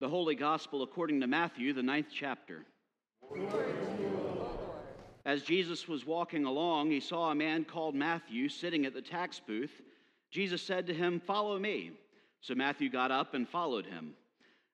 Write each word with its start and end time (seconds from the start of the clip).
The 0.00 0.08
Holy 0.08 0.36
Gospel 0.36 0.84
according 0.84 1.20
to 1.22 1.26
Matthew, 1.26 1.72
the 1.72 1.82
ninth 1.82 2.06
chapter. 2.14 2.64
As 5.26 5.42
Jesus 5.42 5.88
was 5.88 6.06
walking 6.06 6.44
along, 6.44 6.92
he 6.92 7.00
saw 7.00 7.32
a 7.32 7.34
man 7.34 7.64
called 7.64 7.96
Matthew 7.96 8.48
sitting 8.48 8.86
at 8.86 8.94
the 8.94 9.02
tax 9.02 9.40
booth. 9.44 9.82
Jesus 10.30 10.62
said 10.62 10.86
to 10.86 10.94
him, 10.94 11.18
Follow 11.18 11.58
me. 11.58 11.90
So 12.40 12.54
Matthew 12.54 12.88
got 12.90 13.10
up 13.10 13.34
and 13.34 13.48
followed 13.48 13.86
him. 13.86 14.14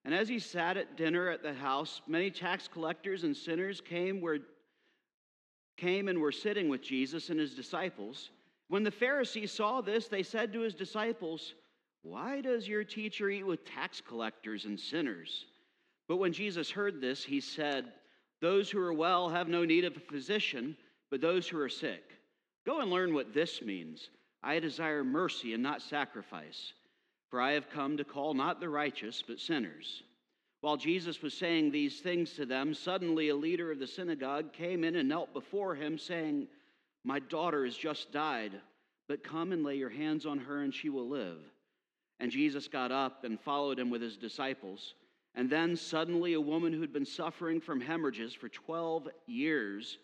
And 0.05 0.13
as 0.13 0.29
he 0.29 0.39
sat 0.39 0.77
at 0.77 0.99
dinner 0.99 1.31
at 1.31 1.43
the 1.43 1.55
house, 1.55 2.03
many 2.07 2.31
tax 2.31 2.69
collectors 2.69 3.25
and 3.25 3.35
sinners 3.35 3.81
came, 3.81 4.21
where, 4.21 4.41
came 5.79 6.09
and 6.09 6.21
were 6.21 6.33
sitting 6.33 6.69
with 6.69 6.83
Jesus 6.83 7.31
and 7.31 7.41
his 7.41 7.55
disciples. 7.55 8.29
When 8.69 8.83
the 8.83 8.91
Pharisees 8.91 9.53
saw 9.53 9.81
this, 9.81 10.09
they 10.09 10.23
said 10.23 10.53
to 10.53 10.61
his 10.61 10.75
disciples, 10.75 11.55
Why 12.05 12.41
does 12.41 12.69
your 12.69 12.85
teacher 12.85 13.29
eat 13.29 13.45
with 13.45 13.65
tax 13.65 14.01
collectors 14.01 14.65
and 14.65 14.79
sinners? 14.79 15.47
But 16.07 16.19
when 16.19 16.33
Jesus 16.33 16.71
heard 16.71 17.01
this, 17.01 17.25
he 17.25 17.41
said, 17.41 17.87
Those 18.41 18.71
who 18.71 18.79
are 18.79 18.95
well 18.95 19.29
have 19.29 19.49
no 19.49 19.65
need 19.65 19.85
of 19.85 19.97
a 19.97 20.01
physician, 20.01 20.77
but 21.11 21.21
those 21.21 21.49
who 21.49 21.59
are 21.59 21.69
sick. 21.69 22.05
Go 22.65 22.81
and 22.81 22.91
learn 22.91 23.13
what 23.13 23.35
this 23.35 23.61
means. 23.61 24.11
I 24.43 24.61
desire 24.61 25.03
mercy 25.03 25.55
and 25.55 25.63
not 25.63 25.83
sacrifice 25.83 26.75
for 27.35 27.41
I 27.41 27.55
have 27.55 27.69
come 27.69 27.97
to 27.97 28.05
call 28.05 28.33
not 28.33 28.61
the 28.61 28.69
righteous, 28.69 29.21
but 29.27 29.41
sinners. 29.41 30.05
While 30.61 30.77
Jesus 30.77 31.21
was 31.21 31.35
saying 31.35 31.73
these 31.73 31.99
things 31.99 32.35
to 32.35 32.47
them, 32.47 32.73
suddenly 32.73 33.29
a 33.29 33.35
leader 33.35 33.73
of 33.73 33.81
the 33.81 33.89
synagogue 33.89 34.53
came 34.53 34.85
in 34.85 34.95
and 34.95 35.09
knelt 35.09 35.33
before 35.33 35.75
him, 35.75 35.99
saying, 35.99 36.47
My 37.03 37.19
daughter 37.19 37.65
has 37.65 37.77
just 37.77 38.13
died, 38.13 38.53
but 39.09 39.25
come 39.25 39.51
and 39.51 39.65
lay 39.65 39.75
your 39.75 39.91
hands 39.91 40.27
on 40.27 40.39
her, 40.39 40.63
and 40.63 40.73
she 40.73 40.91
will 40.91 41.09
live. 41.09 41.39
And 42.21 42.31
Jesus 42.31 42.69
got 42.69 42.93
up 42.93 43.25
and 43.25 43.41
followed 43.41 43.79
him 43.79 43.91
with 43.91 44.03
his 44.03 44.17
disciples. 44.17 44.95
And 45.35 45.51
then 45.51 45.77
suddenly 45.77 46.35
a 46.35 46.41
woman 46.41 46.73
who'd 46.73 46.93
been 46.93 47.05
suffering 47.05 47.61
from 47.61 47.81
hemorrhages 47.81 48.33
for 48.33 48.49
12 48.49 49.09
years 49.27 49.99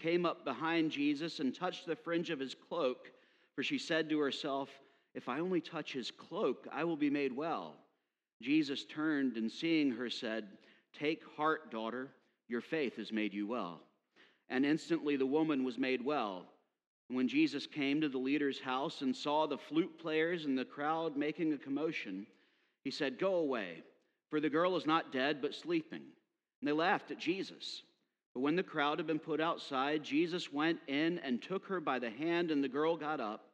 came 0.00 0.26
up 0.26 0.44
behind 0.44 0.90
Jesus 0.90 1.38
and 1.38 1.54
touched 1.54 1.86
the 1.86 1.94
fringe 1.94 2.30
of 2.30 2.40
his 2.40 2.56
cloak, 2.68 3.12
for 3.54 3.62
she 3.62 3.78
said 3.78 4.08
to 4.10 4.18
herself, 4.18 4.68
if 5.14 5.28
I 5.28 5.40
only 5.40 5.60
touch 5.60 5.92
his 5.92 6.10
cloak, 6.10 6.66
I 6.72 6.84
will 6.84 6.96
be 6.96 7.10
made 7.10 7.36
well. 7.36 7.76
Jesus 8.40 8.84
turned 8.84 9.36
and 9.36 9.50
seeing 9.50 9.92
her 9.92 10.10
said, 10.10 10.48
Take 10.98 11.22
heart, 11.36 11.70
daughter, 11.70 12.08
your 12.48 12.60
faith 12.60 12.96
has 12.96 13.12
made 13.12 13.32
you 13.32 13.46
well. 13.46 13.80
And 14.48 14.66
instantly 14.66 15.16
the 15.16 15.26
woman 15.26 15.64
was 15.64 15.78
made 15.78 16.04
well. 16.04 16.46
When 17.08 17.28
Jesus 17.28 17.66
came 17.66 18.00
to 18.00 18.08
the 18.08 18.18
leader's 18.18 18.60
house 18.60 19.02
and 19.02 19.14
saw 19.14 19.46
the 19.46 19.58
flute 19.58 19.98
players 19.98 20.44
and 20.44 20.56
the 20.56 20.64
crowd 20.64 21.16
making 21.16 21.52
a 21.52 21.58
commotion, 21.58 22.26
he 22.84 22.90
said, 22.90 23.18
Go 23.18 23.36
away, 23.36 23.82
for 24.30 24.40
the 24.40 24.48
girl 24.48 24.76
is 24.76 24.86
not 24.86 25.12
dead, 25.12 25.42
but 25.42 25.54
sleeping. 25.54 26.02
And 26.60 26.68
they 26.68 26.72
laughed 26.72 27.10
at 27.10 27.18
Jesus. 27.18 27.82
But 28.34 28.40
when 28.40 28.56
the 28.56 28.62
crowd 28.62 28.98
had 28.98 29.06
been 29.06 29.18
put 29.18 29.40
outside, 29.40 30.02
Jesus 30.02 30.52
went 30.52 30.78
in 30.88 31.18
and 31.18 31.42
took 31.42 31.66
her 31.66 31.80
by 31.80 31.98
the 31.98 32.10
hand, 32.10 32.50
and 32.50 32.64
the 32.64 32.68
girl 32.68 32.96
got 32.96 33.20
up 33.20 33.44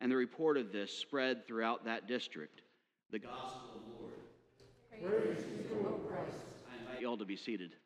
and 0.00 0.12
the 0.12 0.16
report 0.16 0.58
of 0.58 0.72
this 0.72 0.92
spread 0.92 1.46
throughout 1.46 1.84
that 1.86 2.06
district. 2.06 2.60
The 3.10 3.20
gospel 3.20 3.70
of 3.74 3.80
the 3.86 4.02
Lord. 4.02 5.22
Praise 5.34 5.42
to 5.42 5.48
you, 5.48 6.00
Christ. 6.08 6.36
I 6.70 6.80
invite 6.82 7.00
you 7.00 7.08
all 7.08 7.16
to 7.16 7.24
be 7.24 7.36
seated. 7.36 7.76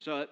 So, 0.00 0.26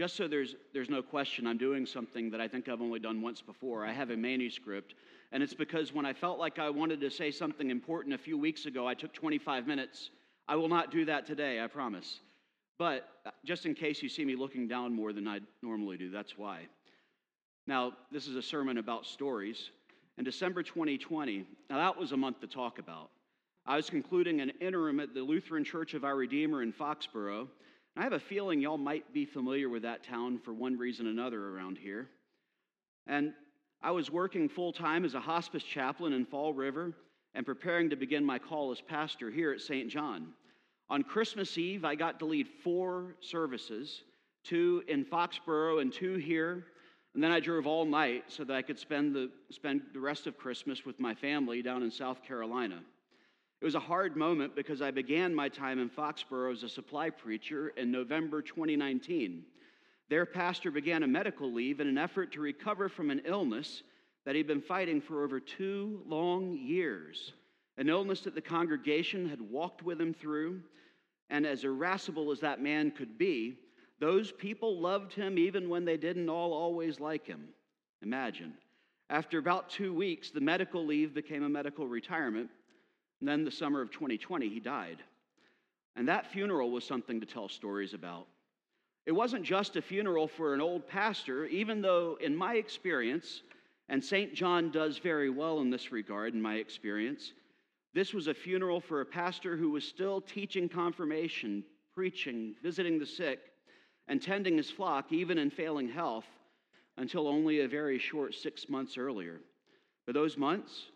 just 0.00 0.16
so 0.16 0.26
there's, 0.26 0.56
there's 0.72 0.88
no 0.88 1.02
question, 1.02 1.46
I'm 1.46 1.58
doing 1.58 1.84
something 1.84 2.30
that 2.30 2.40
I 2.40 2.48
think 2.48 2.70
I've 2.70 2.80
only 2.80 2.98
done 2.98 3.20
once 3.20 3.42
before. 3.42 3.84
I 3.84 3.92
have 3.92 4.08
a 4.08 4.16
manuscript, 4.16 4.94
and 5.30 5.42
it's 5.42 5.52
because 5.52 5.92
when 5.92 6.06
I 6.06 6.14
felt 6.14 6.38
like 6.38 6.58
I 6.58 6.70
wanted 6.70 7.02
to 7.02 7.10
say 7.10 7.30
something 7.30 7.68
important 7.68 8.14
a 8.14 8.18
few 8.18 8.38
weeks 8.38 8.64
ago, 8.64 8.88
I 8.88 8.94
took 8.94 9.12
25 9.12 9.66
minutes. 9.66 10.08
I 10.48 10.56
will 10.56 10.70
not 10.70 10.90
do 10.90 11.04
that 11.04 11.26
today, 11.26 11.60
I 11.62 11.66
promise. 11.66 12.20
But 12.78 13.10
uh, 13.26 13.30
just 13.44 13.66
in 13.66 13.74
case 13.74 14.02
you 14.02 14.08
see 14.08 14.24
me 14.24 14.36
looking 14.36 14.66
down 14.66 14.94
more 14.94 15.12
than 15.12 15.28
I 15.28 15.40
normally 15.62 15.98
do, 15.98 16.10
that's 16.10 16.38
why. 16.38 16.60
Now, 17.66 17.92
this 18.10 18.26
is 18.26 18.36
a 18.36 18.42
sermon 18.42 18.78
about 18.78 19.04
stories, 19.04 19.68
in 20.16 20.24
December 20.24 20.62
2020, 20.62 21.44
now 21.68 21.76
that 21.76 22.00
was 22.00 22.12
a 22.12 22.16
month 22.16 22.40
to 22.40 22.46
talk 22.46 22.78
about. 22.78 23.10
I 23.66 23.76
was 23.76 23.90
concluding 23.90 24.40
an 24.40 24.50
interim 24.62 24.98
at 24.98 25.12
the 25.12 25.20
Lutheran 25.20 25.62
Church 25.62 25.92
of 25.92 26.04
Our 26.04 26.16
Redeemer 26.16 26.62
in 26.62 26.72
Foxborough. 26.72 27.48
I 27.96 28.02
have 28.02 28.12
a 28.12 28.20
feeling 28.20 28.60
y'all 28.60 28.78
might 28.78 29.12
be 29.12 29.24
familiar 29.24 29.68
with 29.68 29.82
that 29.82 30.04
town 30.04 30.38
for 30.38 30.52
one 30.52 30.78
reason 30.78 31.06
or 31.06 31.10
another 31.10 31.48
around 31.48 31.78
here. 31.78 32.08
And 33.06 33.32
I 33.82 33.90
was 33.90 34.10
working 34.10 34.48
full 34.48 34.72
time 34.72 35.04
as 35.04 35.14
a 35.14 35.20
hospice 35.20 35.62
chaplain 35.62 36.12
in 36.12 36.24
Fall 36.24 36.54
River 36.54 36.92
and 37.34 37.46
preparing 37.46 37.90
to 37.90 37.96
begin 37.96 38.24
my 38.24 38.38
call 38.38 38.70
as 38.70 38.80
pastor 38.80 39.30
here 39.30 39.52
at 39.52 39.60
St. 39.60 39.90
John. 39.90 40.28
On 40.88 41.02
Christmas 41.02 41.56
Eve, 41.56 41.84
I 41.84 41.94
got 41.94 42.18
to 42.20 42.26
lead 42.26 42.48
four 42.62 43.16
services 43.20 44.02
two 44.42 44.82
in 44.88 45.04
Foxborough 45.04 45.80
and 45.80 45.92
two 45.92 46.14
here 46.14 46.64
and 47.14 47.22
then 47.22 47.32
I 47.32 47.40
drove 47.40 47.66
all 47.66 47.84
night 47.84 48.24
so 48.28 48.44
that 48.44 48.54
I 48.54 48.62
could 48.62 48.78
spend 48.78 49.14
the, 49.14 49.30
spend 49.50 49.82
the 49.92 50.00
rest 50.00 50.26
of 50.26 50.38
Christmas 50.38 50.84
with 50.84 51.00
my 51.00 51.14
family 51.14 51.60
down 51.62 51.82
in 51.82 51.90
South 51.90 52.22
Carolina. 52.22 52.80
It 53.60 53.64
was 53.66 53.74
a 53.74 53.80
hard 53.80 54.16
moment 54.16 54.56
because 54.56 54.80
I 54.80 54.90
began 54.90 55.34
my 55.34 55.50
time 55.50 55.78
in 55.78 55.90
Foxborough 55.90 56.52
as 56.52 56.62
a 56.62 56.68
supply 56.68 57.10
preacher 57.10 57.68
in 57.76 57.90
November 57.90 58.40
2019. 58.40 59.44
Their 60.08 60.24
pastor 60.24 60.70
began 60.70 61.02
a 61.02 61.06
medical 61.06 61.52
leave 61.52 61.78
in 61.78 61.86
an 61.86 61.98
effort 61.98 62.32
to 62.32 62.40
recover 62.40 62.88
from 62.88 63.10
an 63.10 63.20
illness 63.26 63.82
that 64.24 64.34
he'd 64.34 64.46
been 64.46 64.62
fighting 64.62 65.00
for 65.00 65.24
over 65.24 65.38
two 65.38 66.00
long 66.06 66.56
years, 66.56 67.34
an 67.76 67.90
illness 67.90 68.22
that 68.22 68.34
the 68.34 68.40
congregation 68.40 69.28
had 69.28 69.40
walked 69.42 69.82
with 69.82 70.00
him 70.00 70.14
through. 70.14 70.62
And 71.28 71.46
as 71.46 71.64
irascible 71.64 72.32
as 72.32 72.40
that 72.40 72.62
man 72.62 72.90
could 72.90 73.18
be, 73.18 73.58
those 74.00 74.32
people 74.32 74.80
loved 74.80 75.12
him 75.12 75.38
even 75.38 75.68
when 75.68 75.84
they 75.84 75.98
didn't 75.98 76.30
all 76.30 76.54
always 76.54 76.98
like 76.98 77.26
him. 77.26 77.48
Imagine. 78.02 78.54
After 79.10 79.38
about 79.38 79.68
two 79.68 79.92
weeks, 79.92 80.30
the 80.30 80.40
medical 80.40 80.86
leave 80.86 81.12
became 81.12 81.42
a 81.42 81.48
medical 81.48 81.86
retirement. 81.86 82.48
And 83.20 83.28
then 83.28 83.44
the 83.44 83.50
summer 83.50 83.80
of 83.80 83.90
2020, 83.90 84.48
he 84.48 84.60
died. 84.60 84.98
And 85.96 86.08
that 86.08 86.32
funeral 86.32 86.70
was 86.70 86.84
something 86.84 87.20
to 87.20 87.26
tell 87.26 87.48
stories 87.48 87.94
about. 87.94 88.26
It 89.06 89.12
wasn't 89.12 89.44
just 89.44 89.76
a 89.76 89.82
funeral 89.82 90.28
for 90.28 90.54
an 90.54 90.60
old 90.60 90.86
pastor, 90.88 91.46
even 91.46 91.82
though, 91.82 92.18
in 92.20 92.34
my 92.36 92.54
experience, 92.54 93.42
and 93.88 94.02
St. 94.02 94.34
John 94.34 94.70
does 94.70 94.98
very 94.98 95.30
well 95.30 95.60
in 95.60 95.70
this 95.70 95.90
regard, 95.90 96.34
in 96.34 96.40
my 96.40 96.56
experience, 96.56 97.32
this 97.92 98.14
was 98.14 98.28
a 98.28 98.34
funeral 98.34 98.80
for 98.80 99.00
a 99.00 99.06
pastor 99.06 99.56
who 99.56 99.70
was 99.70 99.84
still 99.84 100.20
teaching 100.20 100.68
confirmation, 100.68 101.64
preaching, 101.92 102.54
visiting 102.62 102.98
the 102.98 103.06
sick, 103.06 103.40
and 104.06 104.22
tending 104.22 104.56
his 104.56 104.70
flock 104.70 105.12
even 105.12 105.38
in 105.38 105.50
failing 105.50 105.88
health 105.88 106.26
until 106.96 107.26
only 107.26 107.60
a 107.60 107.68
very 107.68 107.98
short 107.98 108.34
six 108.34 108.68
months 108.68 108.96
earlier. 108.96 109.40
But 110.06 110.14
those 110.14 110.36
months, 110.36 110.86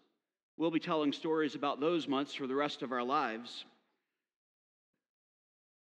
we'll 0.56 0.70
be 0.70 0.80
telling 0.80 1.12
stories 1.12 1.54
about 1.54 1.80
those 1.80 2.08
months 2.08 2.34
for 2.34 2.46
the 2.46 2.54
rest 2.54 2.82
of 2.82 2.92
our 2.92 3.02
lives. 3.02 3.64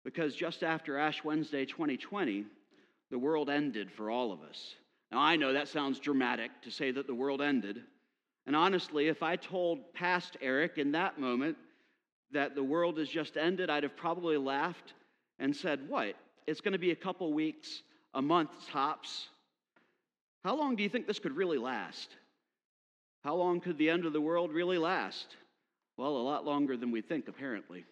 Because 0.04 0.36
just 0.36 0.64
after 0.64 0.98
Ash 0.98 1.24
Wednesday 1.24 1.66
2020, 1.66 2.46
the 3.10 3.20
world 3.20 3.50
ended 3.50 3.92
for 3.92 4.10
all 4.10 4.32
of 4.32 4.42
us. 4.42 4.76
Now, 5.12 5.20
I 5.20 5.36
know 5.36 5.54
that 5.54 5.68
sounds 5.68 6.00
dramatic 6.00 6.52
to 6.64 6.72
say 6.72 6.92
that 6.92 7.08
the 7.08 7.14
world 7.14 7.42
ended. 7.42 7.82
And 8.46 8.56
honestly, 8.56 9.08
if 9.08 9.24
I 9.24 9.36
told 9.36 9.94
past 9.94 10.38
Eric 10.42 10.78
in 10.78 10.92
that 10.94 11.20
moment 11.20 11.56
that 12.32 12.56
the 12.56 12.64
world 12.64 12.98
has 12.98 13.08
just 13.08 13.38
ended, 13.38 13.70
I'd 13.70 13.84
have 13.84 13.96
probably 13.96 14.38
laughed 14.38 14.94
and 15.40 15.56
said, 15.56 15.88
What? 15.88 16.16
it's 16.48 16.62
going 16.62 16.74
to 16.74 16.80
be 16.80 16.92
a 16.92 16.96
couple 16.96 17.32
weeks, 17.34 17.84
a 18.14 18.22
month 18.22 18.52
tops. 18.70 19.28
How 20.44 20.56
long 20.56 20.76
do 20.76 20.84
you 20.84 20.90
think 20.90 21.08
this 21.08 21.20
could 21.20 21.36
really 21.36 21.58
last? 21.58 22.10
How 23.24 23.36
long 23.36 23.62
could 23.62 23.78
the 23.78 23.90
end 23.90 24.06
of 24.06 24.14
the 24.14 24.22
world 24.22 24.52
really 24.52 24.78
last? 24.78 25.38
Well, 25.98 26.18
a 26.18 26.24
lot 26.24 26.46
longer 26.46 26.76
than 26.76 26.92
we 26.92 27.02
think, 27.02 27.28
apparently. 27.28 27.86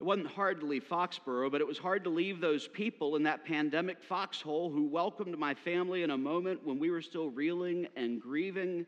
It 0.00 0.04
wasn't 0.04 0.28
hard 0.28 0.60
to 0.60 0.66
leave 0.66 0.84
Foxborough, 0.84 1.50
but 1.50 1.60
it 1.60 1.66
was 1.66 1.78
hard 1.78 2.04
to 2.04 2.10
leave 2.10 2.40
those 2.40 2.68
people 2.68 3.16
in 3.16 3.22
that 3.24 3.44
pandemic 3.44 4.02
foxhole 4.02 4.70
who 4.70 4.86
welcomed 4.86 5.38
my 5.38 5.54
family 5.54 6.02
in 6.02 6.10
a 6.10 6.18
moment 6.18 6.64
when 6.64 6.78
we 6.78 6.90
were 6.90 7.00
still 7.00 7.30
reeling 7.30 7.88
and 7.96 8.20
grieving 8.20 8.86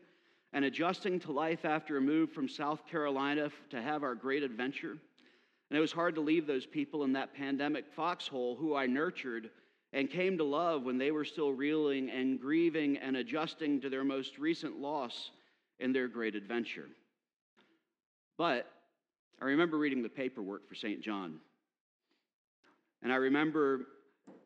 and 0.53 0.63
adjusting 0.63 1.19
to 1.21 1.31
life 1.31 1.65
after 1.65 1.97
a 1.97 2.01
move 2.01 2.31
from 2.31 2.47
South 2.47 2.85
Carolina 2.87 3.49
to 3.69 3.81
have 3.81 4.03
our 4.03 4.15
great 4.15 4.43
adventure. 4.43 4.97
And 5.69 5.77
it 5.77 5.81
was 5.81 5.91
hard 5.91 6.15
to 6.15 6.21
leave 6.21 6.47
those 6.47 6.65
people 6.65 7.03
in 7.03 7.13
that 7.13 7.33
pandemic 7.33 7.85
foxhole 7.95 8.55
who 8.55 8.75
I 8.75 8.85
nurtured 8.85 9.49
and 9.93 10.09
came 10.09 10.37
to 10.37 10.43
love 10.43 10.83
when 10.83 10.97
they 10.97 11.11
were 11.11 11.25
still 11.25 11.51
reeling 11.51 12.09
and 12.09 12.39
grieving 12.39 12.97
and 12.97 13.15
adjusting 13.15 13.79
to 13.81 13.89
their 13.89 14.03
most 14.03 14.37
recent 14.37 14.79
loss 14.79 15.31
in 15.79 15.93
their 15.93 16.07
great 16.07 16.35
adventure. 16.35 16.87
But 18.37 18.69
I 19.41 19.45
remember 19.45 19.77
reading 19.77 20.03
the 20.03 20.09
paperwork 20.09 20.67
for 20.67 20.75
St. 20.75 21.01
John. 21.01 21.39
And 23.03 23.13
I 23.13 23.15
remember 23.15 23.87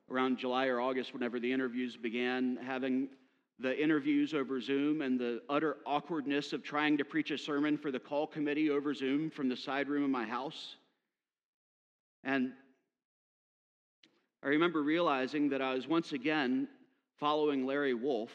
around 0.09 0.37
July 0.37 0.67
or 0.67 0.81
August, 0.81 1.13
whenever 1.13 1.39
the 1.39 1.51
interviews 1.51 1.95
began, 1.95 2.57
having 2.65 3.07
the 3.59 3.81
interviews 3.81 4.33
over 4.33 4.59
Zoom 4.59 5.01
and 5.01 5.19
the 5.19 5.41
utter 5.49 5.77
awkwardness 5.85 6.51
of 6.51 6.63
trying 6.63 6.97
to 6.97 7.05
preach 7.05 7.31
a 7.31 7.37
sermon 7.37 7.77
for 7.77 7.91
the 7.91 7.99
call 7.99 8.27
committee 8.27 8.69
over 8.69 8.93
Zoom 8.93 9.29
from 9.29 9.47
the 9.47 9.55
side 9.55 9.87
room 9.87 10.03
of 10.03 10.09
my 10.09 10.25
house. 10.25 10.75
And 12.23 12.51
I 14.43 14.47
remember 14.47 14.81
realizing 14.81 15.49
that 15.49 15.61
I 15.61 15.73
was 15.73 15.87
once 15.87 16.13
again 16.13 16.67
following 17.19 17.65
Larry 17.65 17.93
Wolff 17.93 18.31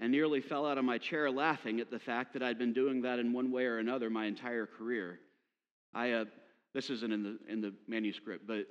and 0.00 0.10
nearly 0.10 0.40
fell 0.40 0.66
out 0.66 0.78
of 0.78 0.84
my 0.84 0.98
chair 0.98 1.30
laughing 1.30 1.80
at 1.80 1.90
the 1.90 1.98
fact 1.98 2.32
that 2.32 2.42
I'd 2.42 2.58
been 2.58 2.72
doing 2.72 3.02
that 3.02 3.18
in 3.18 3.32
one 3.32 3.52
way 3.52 3.64
or 3.64 3.78
another 3.78 4.10
my 4.10 4.26
entire 4.26 4.66
career. 4.66 5.20
I, 5.94 6.12
uh, 6.12 6.24
this 6.74 6.90
isn't 6.90 7.12
in 7.12 7.22
the, 7.22 7.38
in 7.48 7.60
the 7.60 7.72
manuscript, 7.86 8.46
but 8.46 8.66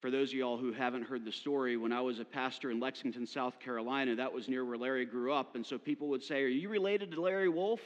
for 0.00 0.10
those 0.10 0.30
of 0.30 0.34
y'all 0.34 0.56
who 0.56 0.72
haven't 0.72 1.02
heard 1.02 1.24
the 1.24 1.32
story, 1.32 1.76
when 1.76 1.92
I 1.92 2.00
was 2.00 2.20
a 2.20 2.24
pastor 2.24 2.70
in 2.70 2.80
Lexington, 2.80 3.26
South 3.26 3.58
Carolina, 3.60 4.16
that 4.16 4.32
was 4.32 4.48
near 4.48 4.64
where 4.64 4.78
Larry 4.78 5.04
grew 5.04 5.32
up. 5.32 5.56
And 5.56 5.64
so 5.64 5.78
people 5.78 6.08
would 6.08 6.22
say, 6.22 6.42
Are 6.42 6.48
you 6.48 6.70
related 6.70 7.10
to 7.12 7.20
Larry 7.20 7.50
Wolff? 7.50 7.80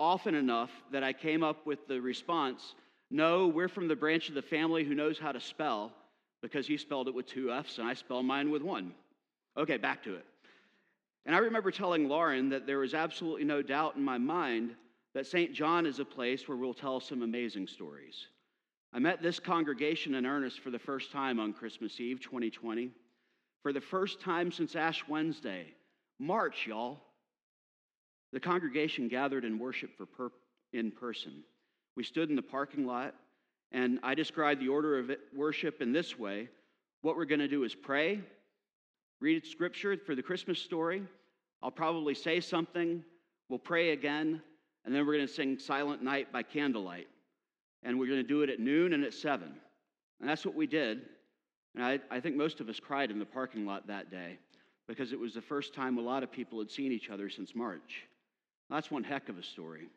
Often 0.00 0.34
enough 0.34 0.70
that 0.90 1.04
I 1.04 1.12
came 1.12 1.44
up 1.44 1.64
with 1.64 1.86
the 1.86 2.00
response, 2.00 2.74
No, 3.10 3.46
we're 3.46 3.68
from 3.68 3.86
the 3.86 3.96
branch 3.96 4.28
of 4.28 4.34
the 4.34 4.42
family 4.42 4.82
who 4.84 4.94
knows 4.94 5.18
how 5.18 5.30
to 5.30 5.40
spell, 5.40 5.92
because 6.42 6.66
he 6.66 6.76
spelled 6.76 7.08
it 7.08 7.14
with 7.14 7.26
two 7.26 7.52
F's 7.52 7.78
and 7.78 7.88
I 7.88 7.94
spell 7.94 8.22
mine 8.22 8.50
with 8.50 8.62
one. 8.62 8.94
Okay, 9.56 9.76
back 9.76 10.02
to 10.04 10.14
it. 10.14 10.24
And 11.26 11.34
I 11.34 11.40
remember 11.40 11.70
telling 11.70 12.08
Lauren 12.08 12.48
that 12.50 12.66
there 12.66 12.78
was 12.78 12.94
absolutely 12.94 13.44
no 13.44 13.60
doubt 13.60 13.96
in 13.96 14.04
my 14.04 14.18
mind 14.18 14.74
that 15.14 15.26
St. 15.26 15.52
John 15.52 15.84
is 15.84 15.98
a 15.98 16.04
place 16.04 16.46
where 16.46 16.56
we'll 16.56 16.74
tell 16.74 17.00
some 17.00 17.22
amazing 17.22 17.66
stories. 17.66 18.28
I 18.92 18.98
met 18.98 19.22
this 19.22 19.38
congregation 19.38 20.14
in 20.14 20.24
earnest 20.24 20.60
for 20.60 20.70
the 20.70 20.78
first 20.78 21.12
time 21.12 21.38
on 21.38 21.52
Christmas 21.52 22.00
Eve 22.00 22.20
2020. 22.20 22.90
For 23.62 23.72
the 23.72 23.80
first 23.80 24.20
time 24.20 24.50
since 24.52 24.76
Ash 24.76 25.06
Wednesday, 25.08 25.66
March, 26.18 26.66
y'all. 26.66 27.00
The 28.32 28.40
congregation 28.40 29.08
gathered 29.08 29.44
in 29.44 29.58
worship 29.58 29.96
for 29.96 30.06
per- 30.06 30.32
in 30.72 30.90
person. 30.90 31.42
We 31.96 32.04
stood 32.04 32.30
in 32.30 32.36
the 32.36 32.42
parking 32.42 32.86
lot, 32.86 33.14
and 33.72 33.98
I 34.02 34.14
described 34.14 34.60
the 34.60 34.68
order 34.68 34.98
of 34.98 35.10
worship 35.34 35.82
in 35.82 35.92
this 35.92 36.18
way. 36.18 36.48
What 37.02 37.16
we're 37.16 37.26
going 37.26 37.40
to 37.40 37.48
do 37.48 37.64
is 37.64 37.74
pray, 37.74 38.20
read 39.20 39.46
scripture 39.46 39.96
for 40.04 40.14
the 40.14 40.22
Christmas 40.22 40.58
story. 40.58 41.02
I'll 41.62 41.70
probably 41.70 42.14
say 42.14 42.40
something, 42.40 43.04
we'll 43.48 43.58
pray 43.58 43.90
again, 43.90 44.42
and 44.84 44.94
then 44.94 45.06
we're 45.06 45.14
going 45.14 45.26
to 45.26 45.32
sing 45.32 45.58
Silent 45.58 46.02
Night 46.02 46.32
by 46.32 46.42
candlelight 46.42 47.08
and 47.82 47.98
we're 47.98 48.06
going 48.06 48.22
to 48.22 48.26
do 48.26 48.42
it 48.42 48.50
at 48.50 48.60
noon 48.60 48.92
and 48.92 49.04
at 49.04 49.14
7. 49.14 49.52
And 50.20 50.28
that's 50.28 50.44
what 50.44 50.54
we 50.54 50.66
did. 50.66 51.02
And 51.74 51.84
I, 51.84 52.00
I 52.10 52.20
think 52.20 52.36
most 52.36 52.60
of 52.60 52.68
us 52.68 52.80
cried 52.80 53.10
in 53.10 53.18
the 53.18 53.24
parking 53.24 53.66
lot 53.66 53.86
that 53.86 54.10
day 54.10 54.38
because 54.86 55.12
it 55.12 55.20
was 55.20 55.34
the 55.34 55.42
first 55.42 55.74
time 55.74 55.98
a 55.98 56.02
lot 56.02 56.22
of 56.22 56.32
people 56.32 56.58
had 56.58 56.70
seen 56.70 56.92
each 56.92 57.10
other 57.10 57.28
since 57.28 57.54
March. 57.54 58.04
That's 58.70 58.90
one 58.90 59.04
heck 59.04 59.28
of 59.28 59.38
a 59.38 59.42
story. 59.42 59.88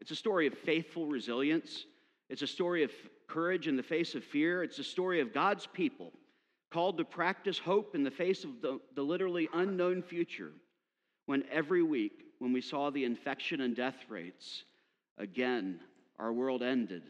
It's 0.00 0.10
a 0.10 0.16
story 0.16 0.46
of 0.46 0.54
faithful 0.54 1.06
resilience. 1.06 1.84
It's 2.32 2.40
a 2.40 2.46
story 2.46 2.82
of 2.82 2.90
courage 3.28 3.68
in 3.68 3.76
the 3.76 3.82
face 3.82 4.14
of 4.14 4.24
fear. 4.24 4.62
It's 4.62 4.78
a 4.78 4.84
story 4.84 5.20
of 5.20 5.34
God's 5.34 5.66
people 5.66 6.12
called 6.72 6.96
to 6.96 7.04
practice 7.04 7.58
hope 7.58 7.94
in 7.94 8.02
the 8.02 8.10
face 8.10 8.42
of 8.42 8.62
the, 8.62 8.80
the 8.96 9.02
literally 9.02 9.50
unknown 9.52 10.02
future. 10.02 10.52
When 11.26 11.44
every 11.52 11.82
week, 11.82 12.24
when 12.38 12.54
we 12.54 12.62
saw 12.62 12.88
the 12.88 13.04
infection 13.04 13.60
and 13.60 13.76
death 13.76 13.98
rates 14.08 14.64
again 15.18 15.78
our 16.18 16.32
world 16.32 16.62
ended 16.62 17.02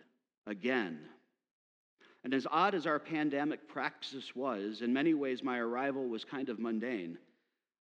again. 0.49 0.99
And 2.25 2.35
as 2.35 2.47
odd 2.51 2.75
as 2.75 2.87
our 2.87 2.99
pandemic 2.99 3.69
practice 3.69 4.35
was, 4.35 4.83
in 4.83 4.93
many 4.93 5.15
ways 5.15 5.45
my 5.45 5.59
arrival 5.59 6.09
was 6.09 6.25
kind 6.25 6.49
of 6.49 6.59
mundane. 6.59 7.17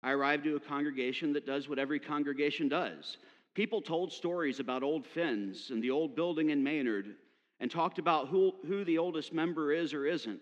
I 0.03 0.11
arrived 0.11 0.43
to 0.43 0.57
a 0.57 0.59
congregation 0.59 1.33
that 1.33 1.47
does 1.47 1.67
what 1.67 1.79
every 1.79 1.99
congregation 1.99 2.69
does. 2.69 3.17
People 3.55 3.81
told 3.81 4.11
stories 4.11 4.59
about 4.59 4.83
old 4.83 5.07
Finns 5.07 5.71
and 5.71 5.81
the 5.81 5.89
old 5.89 6.15
building 6.15 6.51
in 6.51 6.63
Maynard 6.63 7.15
and 7.62 7.69
talked 7.69 8.00
about 8.00 8.28
who, 8.28 8.54
who 8.68 8.84
the 8.84 8.98
oldest 8.98 9.31
member 9.31 9.72
is 9.72 9.94
or 9.94 10.06
isn't. 10.06 10.42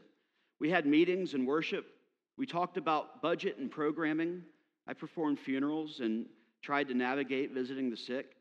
We 0.59 0.69
had 0.69 0.85
meetings 0.85 1.33
and 1.33 1.45
worship. 1.45 1.85
We 2.37 2.45
talked 2.45 2.77
about 2.77 3.21
budget 3.21 3.57
and 3.57 3.69
programming. 3.69 4.41
I 4.87 4.93
performed 4.93 5.37
funerals 5.37 5.99
and 5.99 6.25
tried 6.61 6.87
to 6.87 6.93
navigate 6.93 7.53
visiting 7.53 7.89
the 7.89 7.97
sick. 7.97 8.37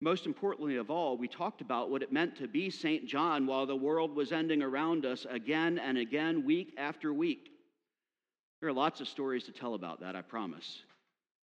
Most 0.00 0.24
importantly 0.24 0.76
of 0.76 0.90
all, 0.90 1.16
we 1.18 1.28
talked 1.28 1.60
about 1.60 1.90
what 1.90 2.02
it 2.02 2.10
meant 2.10 2.36
to 2.36 2.48
be 2.48 2.70
St. 2.70 3.06
John 3.06 3.46
while 3.46 3.66
the 3.66 3.76
world 3.76 4.16
was 4.16 4.32
ending 4.32 4.62
around 4.62 5.04
us 5.04 5.26
again 5.28 5.78
and 5.78 5.98
again, 5.98 6.44
week 6.44 6.74
after 6.78 7.12
week. 7.12 7.50
There 8.60 8.68
are 8.68 8.72
lots 8.72 9.02
of 9.02 9.08
stories 9.08 9.44
to 9.44 9.52
tell 9.52 9.74
about 9.74 10.00
that, 10.00 10.16
I 10.16 10.22
promise. 10.22 10.82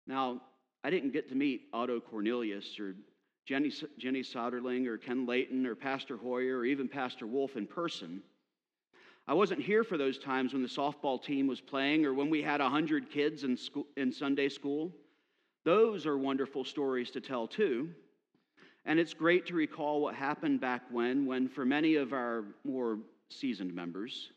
Now, 0.07 0.42
I 0.83 0.89
didn't 0.89 1.12
get 1.12 1.28
to 1.30 1.36
meet 1.36 1.63
Otto 1.74 2.00
Cornelius 2.00 2.80
or 2.80 2.95
Jenny, 3.45 3.71
Jenny 3.97 4.21
Soderling 4.21 4.88
or 4.88 4.97
Ken 4.97 5.25
Layton 5.25 5.65
or 5.65 5.75
Pastor 5.75 6.17
Hoyer 6.17 6.59
or 6.59 6.65
even 6.65 6.88
Pastor 6.88 7.27
Wolff 7.27 7.55
in 7.55 7.65
person. 7.65 8.21
I 9.27 9.33
wasn't 9.33 9.61
here 9.61 9.83
for 9.83 9.97
those 9.97 10.17
times 10.17 10.53
when 10.53 10.61
the 10.61 10.67
softball 10.67 11.21
team 11.21 11.47
was 11.47 11.61
playing 11.61 12.05
or 12.05 12.13
when 12.13 12.29
we 12.29 12.41
had 12.41 12.59
100 12.59 13.09
kids 13.09 13.43
in, 13.43 13.55
school, 13.55 13.85
in 13.97 14.11
Sunday 14.11 14.49
school. 14.49 14.91
Those 15.63 16.05
are 16.05 16.17
wonderful 16.17 16.63
stories 16.63 17.11
to 17.11 17.21
tell, 17.21 17.47
too. 17.47 17.89
And 18.85 18.99
it's 18.99 19.13
great 19.13 19.45
to 19.47 19.53
recall 19.53 20.01
what 20.01 20.15
happened 20.15 20.59
back 20.59 20.81
when, 20.91 21.25
when 21.25 21.47
for 21.47 21.65
many 21.65 21.95
of 21.95 22.13
our 22.13 22.45
more 22.63 22.97
seasoned 23.29 23.73
members, 23.73 24.31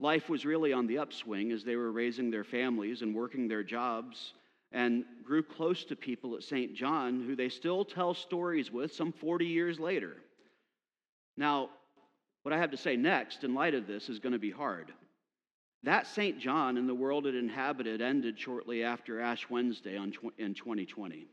life 0.00 0.30
was 0.30 0.46
really 0.46 0.72
on 0.72 0.86
the 0.86 0.98
upswing 0.98 1.52
as 1.52 1.62
they 1.62 1.76
were 1.76 1.92
raising 1.92 2.30
their 2.30 2.44
families 2.44 3.02
and 3.02 3.14
working 3.14 3.46
their 3.46 3.62
jobs 3.62 4.32
and 4.74 5.04
grew 5.24 5.42
close 5.42 5.84
to 5.84 5.96
people 5.96 6.34
at 6.34 6.42
St. 6.42 6.74
John 6.74 7.24
who 7.24 7.36
they 7.36 7.48
still 7.48 7.84
tell 7.84 8.12
stories 8.12 8.70
with 8.70 8.92
some 8.92 9.12
40 9.12 9.46
years 9.46 9.78
later. 9.78 10.16
Now, 11.36 11.70
what 12.42 12.52
I 12.52 12.58
have 12.58 12.72
to 12.72 12.76
say 12.76 12.96
next, 12.96 13.44
in 13.44 13.54
light 13.54 13.74
of 13.74 13.86
this, 13.86 14.08
is 14.08 14.18
going 14.18 14.32
to 14.32 14.38
be 14.38 14.50
hard. 14.50 14.92
That 15.84 16.06
St. 16.06 16.38
John 16.38 16.76
and 16.76 16.88
the 16.88 16.94
world 16.94 17.26
it 17.26 17.34
inhabited 17.34 18.02
ended 18.02 18.38
shortly 18.38 18.82
after 18.82 19.20
Ash 19.20 19.48
Wednesday 19.48 19.96
in 19.96 20.54
2020. 20.54 21.26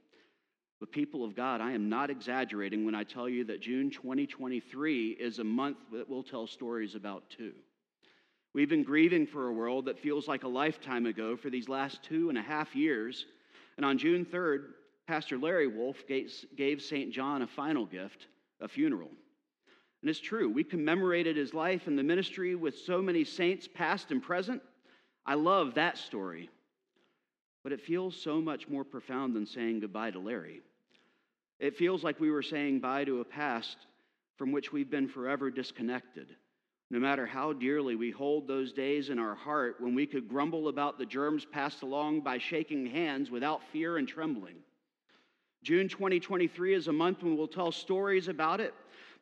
But, 0.80 0.92
people 0.92 1.24
of 1.24 1.36
God, 1.36 1.62
I 1.62 1.72
am 1.72 1.90
not 1.90 2.10
exaggerating 2.10 2.86
when 2.86 2.96
I 2.96 3.04
tell 3.04 3.30
you 3.30 3.44
that 3.46 3.62
June 3.62 3.90
2023 3.92 5.12
is 5.12 5.40
a 5.40 5.44
month 5.44 5.78
that 5.94 6.10
we'll 6.10 6.24
tell 6.24 6.48
stories 6.48 6.96
about 6.96 7.30
too. 7.30 7.54
We've 8.54 8.70
been 8.70 8.84
grieving 8.84 9.28
for 9.28 9.48
a 9.48 9.54
world 9.54 9.86
that 9.86 10.00
feels 10.00 10.28
like 10.28 10.44
a 10.44 10.48
lifetime 10.48 11.06
ago 11.06 11.38
for 11.38 11.50
these 11.50 11.70
last 11.70 12.04
two 12.04 12.30
and 12.30 12.38
a 12.38 12.42
half 12.42 12.76
years. 12.76 13.26
And 13.78 13.86
on 13.86 13.98
June 13.98 14.26
3rd, 14.26 14.72
Pastor 15.08 15.38
Larry 15.38 15.68
Wolff 15.68 16.04
gave 16.08 16.82
St. 16.82 17.14
John 17.14 17.42
a 17.44 17.48
final 17.48 17.86
gift, 17.86 18.28
a 18.60 18.68
funeral. 18.68 19.10
And 20.02 20.10
it's 20.10 20.20
true, 20.20 20.50
we 20.50 20.64
commemorated 20.64 21.38
his 21.38 21.54
life 21.54 21.88
and 21.88 21.98
the 21.98 22.04
ministry 22.04 22.56
with 22.56 22.78
so 22.78 23.02
many 23.02 23.24
saints, 23.24 23.70
past 23.74 24.12
and 24.12 24.22
present. 24.22 24.62
I 25.26 25.36
love 25.36 25.76
that 25.76 25.98
story. 25.98 26.50
But 27.64 27.72
it 27.72 27.82
feels 27.82 28.20
so 28.20 28.42
much 28.42 28.68
more 28.68 28.84
profound 28.84 29.36
than 29.36 29.46
saying 29.46 29.82
goodbye 29.82 30.12
to 30.12 30.20
Larry. 30.20 30.62
It 31.60 31.78
feels 31.78 32.04
like 32.04 32.20
we 32.20 32.32
were 32.32 32.42
saying 32.42 32.80
bye 32.80 33.06
to 33.06 33.22
a 33.22 33.26
past 33.26 33.78
from 34.36 34.52
which 34.52 34.74
we've 34.74 34.90
been 34.90 35.08
forever 35.08 35.52
disconnected. 35.52 36.36
No 36.92 37.00
matter 37.00 37.26
how 37.26 37.54
dearly 37.54 37.96
we 37.96 38.12
hold 38.12 38.48
those 38.48 38.74
days 38.74 39.10
in 39.10 39.18
our 39.18 39.34
heart 39.34 39.78
when 39.80 39.96
we 39.96 40.06
could 40.06 40.28
grumble 40.28 40.68
about 40.68 41.00
the 41.00 41.06
germs 41.06 41.46
passed 41.46 41.84
along 41.84 42.20
by 42.20 42.38
shaking 42.38 42.86
hands 42.86 43.32
without 43.32 43.64
fear 43.72 43.98
and 43.98 44.06
trembling. 44.06 44.56
June 45.64 45.88
2023 45.88 46.74
is 46.74 46.90
a 46.90 46.92
month 46.92 47.24
when 47.24 47.38
we'll 47.38 47.48
tell 47.48 47.72
stories 47.72 48.28
about 48.28 48.60
it 48.60 48.74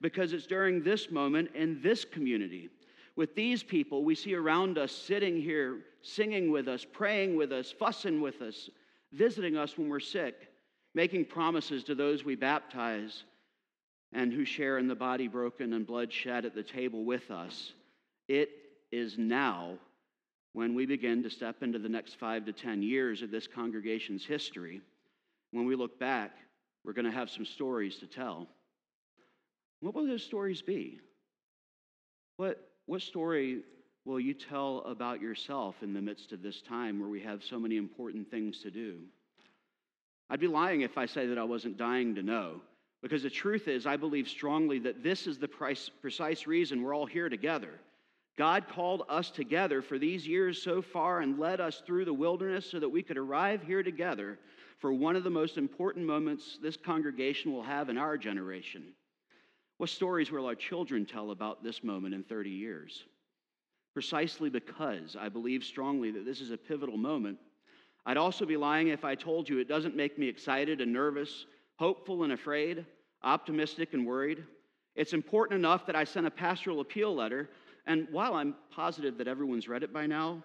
because 0.01 0.33
it's 0.33 0.47
during 0.47 0.81
this 0.81 1.11
moment 1.11 1.51
in 1.53 1.79
this 1.83 2.03
community, 2.03 2.69
with 3.15 3.35
these 3.35 3.61
people 3.61 4.03
we 4.03 4.15
see 4.15 4.33
around 4.33 4.79
us 4.79 4.91
sitting 4.91 5.39
here, 5.39 5.81
singing 6.01 6.51
with 6.51 6.67
us, 6.67 6.83
praying 6.91 7.35
with 7.35 7.51
us, 7.51 7.71
fussing 7.71 8.19
with 8.19 8.41
us, 8.41 8.71
visiting 9.11 9.57
us 9.57 9.77
when 9.77 9.89
we're 9.89 9.99
sick, 9.99 10.47
making 10.95 11.23
promises 11.23 11.83
to 11.83 11.93
those 11.93 12.25
we 12.25 12.35
baptize 12.35 13.25
and 14.13 14.33
who 14.33 14.45
share 14.45 14.77
in 14.77 14.87
the 14.87 14.95
body 14.95 15.27
broken 15.27 15.73
and 15.73 15.85
blood 15.85 16.11
shed 16.11 16.45
at 16.45 16.55
the 16.55 16.63
table 16.63 17.03
with 17.03 17.29
us. 17.29 17.73
It 18.27 18.49
is 18.91 19.17
now 19.17 19.77
when 20.53 20.73
we 20.73 20.85
begin 20.85 21.23
to 21.23 21.29
step 21.29 21.61
into 21.61 21.79
the 21.79 21.89
next 21.89 22.15
five 22.15 22.45
to 22.45 22.53
10 22.53 22.81
years 22.81 23.21
of 23.21 23.31
this 23.31 23.47
congregation's 23.47 24.25
history. 24.25 24.81
When 25.51 25.65
we 25.65 25.75
look 25.75 25.99
back, 25.99 26.31
we're 26.83 26.93
going 26.93 27.05
to 27.05 27.11
have 27.11 27.29
some 27.29 27.45
stories 27.45 27.97
to 27.97 28.07
tell. 28.07 28.47
What 29.81 29.93
will 29.93 30.07
those 30.07 30.23
stories 30.23 30.61
be? 30.61 30.99
What, 32.37 32.71
what 32.85 33.01
story 33.01 33.61
will 34.05 34.19
you 34.19 34.33
tell 34.33 34.79
about 34.85 35.21
yourself 35.21 35.75
in 35.81 35.93
the 35.93 36.01
midst 36.01 36.31
of 36.31 36.41
this 36.41 36.61
time 36.61 36.99
where 36.99 37.09
we 37.09 37.21
have 37.21 37.43
so 37.43 37.59
many 37.59 37.77
important 37.77 38.29
things 38.31 38.59
to 38.63 38.71
do? 38.71 39.01
I'd 40.29 40.39
be 40.39 40.47
lying 40.47 40.81
if 40.81 40.97
I 40.97 41.05
say 41.05 41.27
that 41.27 41.37
I 41.37 41.43
wasn't 41.43 41.77
dying 41.77 42.15
to 42.15 42.23
know. 42.23 42.61
Because 43.01 43.23
the 43.23 43.29
truth 43.29 43.67
is, 43.67 43.85
I 43.85 43.95
believe 43.95 44.27
strongly 44.27 44.79
that 44.79 45.03
this 45.03 45.25
is 45.25 45.37
the 45.37 45.47
precise 45.47 46.47
reason 46.47 46.81
we're 46.81 46.95
all 46.95 47.05
here 47.05 47.29
together. 47.29 47.79
God 48.37 48.67
called 48.69 49.03
us 49.09 49.29
together 49.29 49.81
for 49.81 49.97
these 49.97 50.27
years 50.27 50.61
so 50.61 50.81
far 50.81 51.19
and 51.21 51.39
led 51.39 51.59
us 51.59 51.81
through 51.85 52.05
the 52.05 52.13
wilderness 52.13 52.69
so 52.69 52.79
that 52.79 52.89
we 52.89 53.03
could 53.03 53.17
arrive 53.17 53.61
here 53.61 53.83
together 53.83 54.37
for 54.79 54.93
one 54.93 55.15
of 55.15 55.25
the 55.25 55.29
most 55.29 55.57
important 55.57 56.05
moments 56.05 56.57
this 56.61 56.77
congregation 56.77 57.51
will 57.51 57.63
have 57.63 57.89
in 57.89 57.97
our 57.97 58.17
generation. 58.17 58.93
What 59.77 59.89
stories 59.89 60.31
will 60.31 60.45
our 60.45 60.55
children 60.55 61.05
tell 61.05 61.31
about 61.31 61.63
this 61.63 61.83
moment 61.83 62.13
in 62.13 62.23
30 62.23 62.49
years? 62.49 63.05
Precisely 63.93 64.49
because 64.49 65.17
I 65.19 65.27
believe 65.27 65.63
strongly 65.63 66.11
that 66.11 66.25
this 66.25 66.39
is 66.41 66.51
a 66.51 66.57
pivotal 66.57 66.97
moment, 66.97 67.37
I'd 68.05 68.17
also 68.17 68.45
be 68.45 68.57
lying 68.57 68.87
if 68.87 69.03
I 69.03 69.15
told 69.15 69.49
you 69.49 69.59
it 69.59 69.67
doesn't 69.67 69.95
make 69.95 70.17
me 70.17 70.27
excited 70.27 70.79
and 70.79 70.93
nervous, 70.93 71.45
hopeful 71.79 72.23
and 72.23 72.33
afraid, 72.33 72.85
optimistic 73.23 73.93
and 73.93 74.05
worried. 74.05 74.43
It's 74.95 75.13
important 75.13 75.57
enough 75.57 75.85
that 75.85 75.95
I 75.95 76.03
sent 76.03 76.27
a 76.27 76.31
pastoral 76.31 76.81
appeal 76.81 77.15
letter, 77.15 77.49
and 77.87 78.05
while 78.11 78.35
I'm 78.35 78.53
positive 78.69 79.17
that 79.17 79.29
everyone's 79.29 79.69
read 79.69 79.81
it 79.81 79.93
by 79.93 80.05
now, 80.05 80.43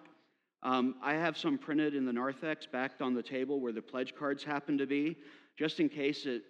um, 0.63 0.95
I 1.03 1.15
have 1.15 1.37
some 1.37 1.57
printed 1.57 1.93
in 1.93 2.05
the 2.05 2.13
narthex 2.13 2.65
backed 2.65 3.01
on 3.01 3.13
the 3.13 3.21
table 3.21 3.59
where 3.59 3.73
the 3.73 3.81
pledge 3.81 4.15
cards 4.15 4.45
happen 4.45 4.77
to 4.77 4.87
be, 4.87 5.17
just 5.57 5.81
in 5.81 5.89
case 5.89 6.25
it 6.25 6.43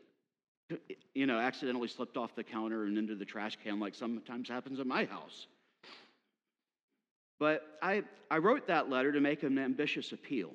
you 1.13 1.25
know, 1.25 1.39
accidentally 1.39 1.87
slipped 1.87 2.17
off 2.17 2.35
the 2.35 2.43
counter 2.43 2.85
and 2.85 2.97
into 2.97 3.15
the 3.15 3.25
trash 3.25 3.57
can 3.63 3.79
like 3.79 3.93
sometimes 3.93 4.49
happens 4.49 4.79
at 4.79 4.87
my 4.87 5.05
house. 5.05 5.47
But 7.39 7.77
I, 7.81 8.03
I 8.31 8.37
wrote 8.37 8.67
that 8.67 8.89
letter 8.89 9.11
to 9.11 9.19
make 9.19 9.43
an 9.43 9.57
ambitious 9.59 10.11
appeal 10.11 10.51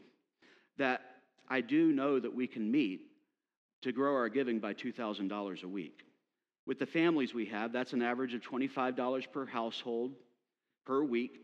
that 0.78 1.00
I 1.48 1.60
do 1.60 1.92
know 1.92 2.18
that 2.18 2.34
we 2.34 2.46
can 2.46 2.70
meet 2.70 3.09
to 3.82 3.92
grow 3.92 4.14
our 4.14 4.28
giving 4.28 4.58
by 4.58 4.74
$2,000 4.74 5.62
a 5.62 5.68
week. 5.68 6.04
With 6.66 6.78
the 6.78 6.86
families 6.86 7.34
we 7.34 7.46
have, 7.46 7.72
that's 7.72 7.92
an 7.92 8.02
average 8.02 8.34
of 8.34 8.42
$25 8.42 9.32
per 9.32 9.46
household 9.46 10.12
per 10.86 11.02
week, 11.02 11.40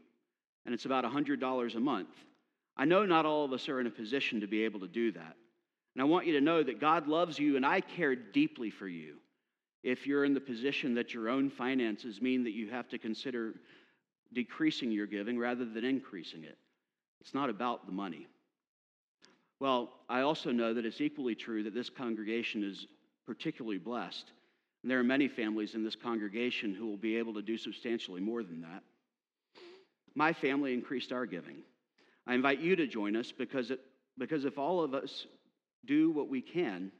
and 0.64 0.74
it's 0.74 0.84
about 0.84 1.04
$100 1.04 1.74
a 1.74 1.80
month. 1.80 2.14
I 2.76 2.84
know 2.84 3.06
not 3.06 3.24
all 3.26 3.44
of 3.44 3.52
us 3.52 3.68
are 3.68 3.80
in 3.80 3.86
a 3.86 3.90
position 3.90 4.40
to 4.40 4.46
be 4.46 4.64
able 4.64 4.80
to 4.80 4.88
do 4.88 5.12
that. 5.12 5.36
And 5.94 6.02
I 6.02 6.04
want 6.04 6.26
you 6.26 6.34
to 6.34 6.42
know 6.42 6.62
that 6.62 6.78
God 6.78 7.08
loves 7.08 7.38
you 7.38 7.56
and 7.56 7.64
I 7.64 7.80
care 7.80 8.14
deeply 8.14 8.68
for 8.68 8.86
you. 8.86 9.16
If 9.82 10.06
you're 10.06 10.26
in 10.26 10.34
the 10.34 10.40
position 10.40 10.94
that 10.94 11.14
your 11.14 11.30
own 11.30 11.48
finances 11.48 12.20
mean 12.20 12.44
that 12.44 12.52
you 12.52 12.68
have 12.70 12.88
to 12.88 12.98
consider 12.98 13.54
decreasing 14.34 14.90
your 14.90 15.06
giving 15.06 15.38
rather 15.38 15.64
than 15.64 15.84
increasing 15.84 16.44
it, 16.44 16.58
it's 17.22 17.32
not 17.32 17.48
about 17.48 17.86
the 17.86 17.92
money. 17.92 18.26
Well, 19.58 19.90
I 20.08 20.20
also 20.20 20.52
know 20.52 20.74
that 20.74 20.84
it's 20.84 21.00
equally 21.00 21.34
true 21.34 21.62
that 21.62 21.74
this 21.74 21.88
congregation 21.88 22.62
is 22.62 22.86
particularly 23.26 23.78
blessed. 23.78 24.30
And 24.82 24.90
there 24.90 25.00
are 25.00 25.04
many 25.04 25.28
families 25.28 25.74
in 25.74 25.82
this 25.82 25.96
congregation 25.96 26.74
who 26.74 26.86
will 26.86 26.96
be 26.96 27.16
able 27.16 27.34
to 27.34 27.42
do 27.42 27.56
substantially 27.56 28.20
more 28.20 28.42
than 28.42 28.60
that. 28.60 28.82
My 30.14 30.32
family 30.32 30.72
increased 30.74 31.12
our 31.12 31.26
giving. 31.26 31.58
I 32.26 32.34
invite 32.34 32.60
you 32.60 32.76
to 32.76 32.86
join 32.86 33.16
us 33.16 33.32
because, 33.32 33.70
it, 33.70 33.80
because 34.18 34.44
if 34.44 34.58
all 34.58 34.82
of 34.82 34.94
us 34.94 35.26
do 35.84 36.10
what 36.10 36.28
we 36.28 36.40
can, 36.40 36.92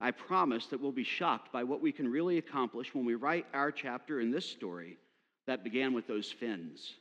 I 0.00 0.10
promise 0.10 0.66
that 0.66 0.80
we'll 0.80 0.92
be 0.92 1.04
shocked 1.04 1.52
by 1.52 1.62
what 1.62 1.80
we 1.80 1.92
can 1.92 2.10
really 2.10 2.38
accomplish 2.38 2.94
when 2.94 3.04
we 3.04 3.14
write 3.14 3.46
our 3.54 3.70
chapter 3.70 4.20
in 4.20 4.30
this 4.30 4.48
story 4.48 4.98
that 5.46 5.64
began 5.64 5.92
with 5.92 6.06
those 6.06 6.30
Finns. 6.30 6.94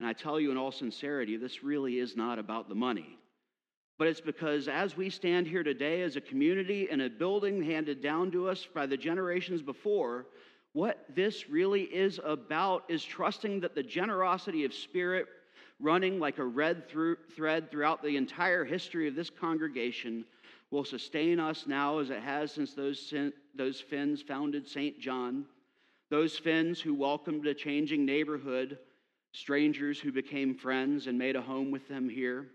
And 0.00 0.08
I 0.08 0.12
tell 0.12 0.40
you 0.40 0.50
in 0.50 0.56
all 0.56 0.72
sincerity, 0.72 1.36
this 1.36 1.62
really 1.62 1.98
is 1.98 2.16
not 2.16 2.38
about 2.38 2.68
the 2.68 2.74
money. 2.74 3.18
But 3.96 4.08
it's 4.08 4.20
because 4.20 4.66
as 4.66 4.96
we 4.96 5.08
stand 5.08 5.46
here 5.46 5.62
today 5.62 6.02
as 6.02 6.16
a 6.16 6.20
community 6.20 6.88
in 6.90 7.02
a 7.02 7.08
building 7.08 7.62
handed 7.62 8.02
down 8.02 8.30
to 8.32 8.48
us 8.48 8.66
by 8.74 8.86
the 8.86 8.96
generations 8.96 9.62
before, 9.62 10.26
what 10.72 11.04
this 11.14 11.48
really 11.48 11.82
is 11.82 12.20
about 12.24 12.84
is 12.88 13.04
trusting 13.04 13.60
that 13.60 13.76
the 13.76 13.82
generosity 13.82 14.64
of 14.64 14.74
spirit 14.74 15.26
running 15.80 16.18
like 16.18 16.38
a 16.38 16.44
red 16.44 16.88
thread 16.88 17.70
throughout 17.70 18.02
the 18.02 18.16
entire 18.16 18.64
history 18.64 19.06
of 19.06 19.14
this 19.14 19.30
congregation 19.30 20.24
will 20.70 20.84
sustain 20.84 21.38
us 21.38 21.66
now 21.68 21.98
as 21.98 22.10
it 22.10 22.20
has 22.20 22.50
since 22.50 22.74
those, 22.74 23.14
those 23.54 23.80
Finns 23.80 24.22
founded 24.22 24.66
St. 24.66 24.98
John, 24.98 25.44
those 26.10 26.36
Finns 26.36 26.80
who 26.80 26.94
welcomed 26.94 27.46
a 27.46 27.54
changing 27.54 28.04
neighborhood, 28.04 28.78
strangers 29.32 30.00
who 30.00 30.10
became 30.10 30.56
friends 30.56 31.06
and 31.06 31.16
made 31.16 31.36
a 31.36 31.42
home 31.42 31.70
with 31.70 31.86
them 31.88 32.08
here, 32.08 32.48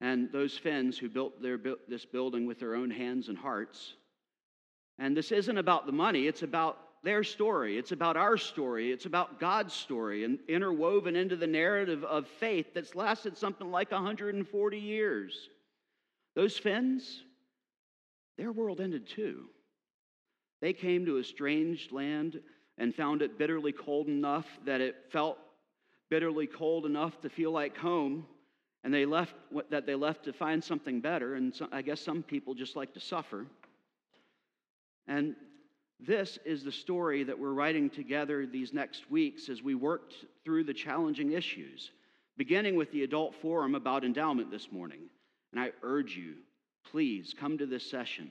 and 0.00 0.30
those 0.32 0.56
Finns 0.56 0.98
who 0.98 1.08
built 1.08 1.42
their, 1.42 1.58
this 1.88 2.04
building 2.04 2.46
with 2.46 2.58
their 2.58 2.74
own 2.74 2.90
hands 2.90 3.28
and 3.28 3.36
hearts. 3.36 3.94
And 4.98 5.16
this 5.16 5.32
isn't 5.32 5.58
about 5.58 5.86
the 5.86 5.92
money, 5.92 6.26
it's 6.26 6.42
about 6.42 6.78
their 7.02 7.24
story. 7.24 7.78
It's 7.78 7.92
about 7.92 8.16
our 8.16 8.36
story. 8.36 8.92
It's 8.92 9.06
about 9.06 9.40
God's 9.40 9.74
story 9.74 10.24
and 10.24 10.38
interwoven 10.48 11.16
into 11.16 11.36
the 11.36 11.46
narrative 11.46 12.04
of 12.04 12.28
faith 12.28 12.74
that's 12.74 12.94
lasted 12.94 13.36
something 13.36 13.70
like 13.70 13.90
140 13.90 14.78
years. 14.78 15.48
Those 16.34 16.58
Finns, 16.58 17.22
their 18.36 18.52
world 18.52 18.80
ended 18.80 19.08
too. 19.08 19.46
They 20.60 20.72
came 20.72 21.06
to 21.06 21.16
a 21.16 21.24
strange 21.24 21.90
land 21.90 22.40
and 22.76 22.94
found 22.94 23.22
it 23.22 23.38
bitterly 23.38 23.72
cold 23.72 24.08
enough 24.08 24.46
that 24.66 24.80
it 24.80 24.96
felt 25.10 25.38
bitterly 26.10 26.46
cold 26.46 26.84
enough 26.84 27.18
to 27.22 27.30
feel 27.30 27.50
like 27.50 27.76
home. 27.76 28.26
And 28.82 28.94
they 28.94 29.04
left 29.04 29.34
that 29.70 29.86
they 29.86 29.94
left 29.94 30.24
to 30.24 30.32
find 30.32 30.62
something 30.62 31.00
better. 31.00 31.34
And 31.34 31.54
so, 31.54 31.68
I 31.70 31.82
guess 31.82 32.00
some 32.00 32.22
people 32.22 32.54
just 32.54 32.76
like 32.76 32.94
to 32.94 33.00
suffer. 33.00 33.46
And 35.06 35.34
this 35.98 36.38
is 36.46 36.64
the 36.64 36.72
story 36.72 37.24
that 37.24 37.38
we're 37.38 37.52
writing 37.52 37.90
together 37.90 38.46
these 38.46 38.72
next 38.72 39.10
weeks 39.10 39.48
as 39.50 39.62
we 39.62 39.74
work 39.74 40.12
through 40.44 40.64
the 40.64 40.72
challenging 40.72 41.32
issues, 41.32 41.90
beginning 42.38 42.76
with 42.76 42.90
the 42.92 43.02
adult 43.02 43.34
forum 43.34 43.74
about 43.74 44.04
endowment 44.04 44.50
this 44.50 44.72
morning. 44.72 45.00
And 45.52 45.60
I 45.60 45.72
urge 45.82 46.16
you, 46.16 46.36
please 46.90 47.34
come 47.38 47.58
to 47.58 47.66
this 47.66 47.88
session. 47.90 48.30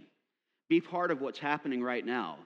Be 0.68 0.82
part 0.82 1.12
of 1.12 1.22
what's 1.22 1.40
happening 1.40 1.84
right 1.84 2.06
now. 2.06 2.38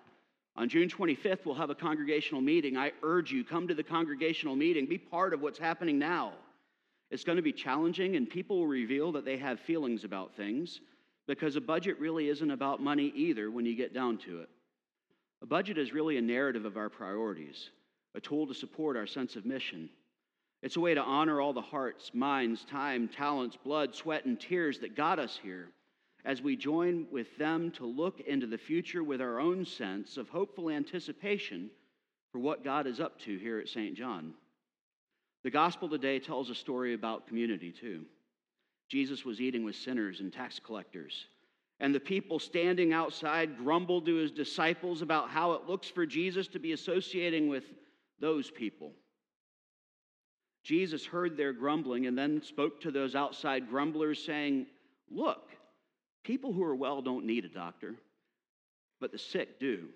On 0.56 0.68
June 0.70 0.90
25th, 0.90 1.46
we'll 1.46 1.56
have 1.56 1.70
a 1.70 1.76
congregational 1.76 2.42
meeting. 2.42 2.78
I 2.78 2.92
urge 3.02 3.32
you, 3.32 3.44
come 3.44 3.68
to 3.68 3.74
the 3.74 3.84
congregational 3.84 4.56
meeting. 4.56 4.86
Be 4.86 4.98
part 4.98 5.34
of 5.34 5.42
what's 5.42 5.58
happening 5.58 5.98
now. 5.98 6.34
It's 7.14 7.24
going 7.24 7.36
to 7.36 7.44
be 7.44 7.54
challenging, 7.54 8.16
and 8.16 8.28
people 8.28 8.58
will 8.58 8.66
reveal 8.66 9.12
that 9.12 9.24
they 9.24 9.38
have 9.38 9.60
feelings 9.60 10.04
about 10.04 10.36
things 10.36 10.82
because 11.28 11.56
a 11.56 11.62
budget 11.62 12.00
really 12.00 12.28
isn't 12.28 12.50
about 12.50 12.82
money 12.82 13.14
either 13.16 13.52
when 13.52 13.68
you 13.68 13.76
get 13.76 13.94
down 13.94 14.18
to 14.26 14.40
it. 14.40 14.50
A 15.44 15.46
budget 15.46 15.78
is 15.78 15.94
really 15.94 16.18
a 16.18 16.24
narrative 16.24 16.66
of 16.66 16.76
our 16.76 16.90
priorities, 16.90 17.70
a 18.16 18.20
tool 18.20 18.48
to 18.48 18.54
support 18.56 18.98
our 18.98 19.06
sense 19.06 19.36
of 19.36 19.46
mission. 19.46 19.92
It's 20.64 20.76
a 20.76 20.80
way 20.80 20.96
to 20.96 21.04
honor 21.04 21.40
all 21.40 21.54
the 21.54 21.62
hearts, 21.62 22.10
minds, 22.16 22.66
time, 22.66 23.08
talents, 23.08 23.60
blood, 23.64 23.94
sweat, 23.94 24.26
and 24.26 24.40
tears 24.40 24.80
that 24.80 24.98
got 24.98 25.20
us 25.20 25.40
here 25.44 25.68
as 26.26 26.42
we 26.42 26.56
join 26.56 27.06
with 27.12 27.38
them 27.38 27.70
to 27.74 27.86
look 27.86 28.22
into 28.22 28.48
the 28.48 28.58
future 28.58 29.04
with 29.04 29.22
our 29.22 29.40
own 29.40 29.66
sense 29.66 30.18
of 30.18 30.30
hopeful 30.30 30.72
anticipation 30.72 31.70
for 32.32 32.40
what 32.40 32.64
God 32.64 32.88
is 32.88 33.00
up 33.00 33.20
to 33.20 33.38
here 33.38 33.60
at 33.60 33.70
St. 33.70 33.96
John. 33.96 34.34
The 35.44 35.52
gospel 35.52 35.90
today 35.90 36.20
tells 36.20 36.50
a 36.50 36.56
story 36.56 36.94
about 36.94 37.28
community, 37.28 37.72
too. 37.72 38.06
Jesus 38.90 39.26
was 39.26 39.42
eating 39.42 39.64
with 39.64 39.76
sinners 39.76 40.20
and 40.20 40.32
tax 40.32 40.60
collectors. 40.60 41.28
And 41.80 41.94
the 41.94 42.00
people 42.00 42.40
standing 42.40 42.94
outside 42.94 43.58
grumbled 43.58 44.06
to 44.06 44.16
his 44.16 44.32
disciples 44.32 45.02
about 45.02 45.30
how 45.30 45.54
it 45.54 45.68
looks 45.68 45.90
for 45.90 46.06
Jesus 46.06 46.48
to 46.50 46.60
be 46.60 46.72
associating 46.72 47.50
with 47.50 47.66
those 48.20 48.50
people. 48.50 48.92
Jesus 50.64 51.06
heard 51.06 51.36
their 51.36 51.52
grumbling 51.52 52.06
and 52.06 52.18
then 52.18 52.42
spoke 52.42 52.80
to 52.82 52.92
those 52.92 53.16
outside 53.16 53.70
grumblers, 53.70 54.24
saying, 54.24 54.66
Look, 55.12 55.50
people 56.24 56.54
who 56.54 56.64
are 56.64 56.76
well 56.76 57.02
don't 57.02 57.26
need 57.26 57.44
a 57.44 57.50
doctor, 57.50 57.96
but 59.02 59.12
the 59.12 59.18
sick 59.18 59.60
do. 59.60 59.90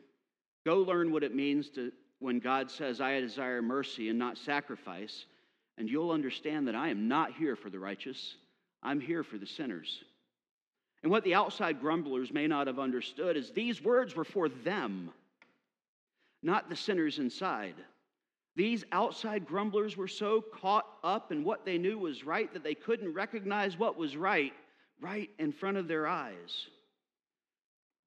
Go 0.65 0.79
learn 0.79 1.13
what 1.13 1.23
it 1.23 1.33
means 1.33 1.69
to 1.69 1.93
when 2.19 2.39
God 2.39 2.69
says, 2.69 2.99
I 2.99 3.19
desire 3.21 3.61
mercy 3.61 4.09
and 4.09 4.19
not 4.19 4.37
sacrifice, 4.37 5.25
and 5.77 5.89
you'll 5.89 6.11
understand 6.11 6.67
that 6.67 6.75
I 6.75 6.89
am 6.89 7.07
not 7.07 7.33
here 7.33 7.55
for 7.55 7.69
the 7.69 7.79
righteous, 7.79 8.35
I'm 8.81 8.99
here 8.99 9.23
for 9.23 9.37
the 9.37 9.45
sinners. 9.45 10.03
And 11.03 11.11
what 11.11 11.23
the 11.23 11.35
outside 11.35 11.79
grumblers 11.79 12.33
may 12.33 12.47
not 12.47 12.67
have 12.67 12.79
understood 12.79 13.37
is 13.37 13.51
these 13.51 13.83
words 13.83 14.15
were 14.15 14.25
for 14.25 14.49
them, 14.49 15.11
not 16.41 16.69
the 16.69 16.75
sinners 16.75 17.19
inside. 17.19 17.75
These 18.55 18.85
outside 18.91 19.45
grumblers 19.45 19.95
were 19.95 20.07
so 20.07 20.41
caught 20.41 20.87
up 21.03 21.31
in 21.31 21.43
what 21.43 21.63
they 21.63 21.77
knew 21.77 21.99
was 21.99 22.23
right 22.23 22.51
that 22.53 22.63
they 22.63 22.73
couldn't 22.73 23.13
recognize 23.13 23.77
what 23.77 23.97
was 23.97 24.17
right 24.17 24.53
right 24.99 25.29
in 25.37 25.51
front 25.51 25.77
of 25.77 25.87
their 25.87 26.07
eyes. 26.07 26.67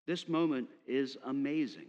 This 0.07 0.29
moment 0.29 0.69
is 0.89 1.17
amazing. 1.25 1.87